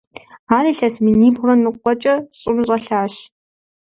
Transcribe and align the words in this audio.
Ар 0.55 0.65
илъэс 0.71 0.95
минибгъурэ 1.05 1.55
ныкъуэкӀэ 1.63 2.15
щӀым 2.39 2.57
щӀэлъащ. 2.67 3.13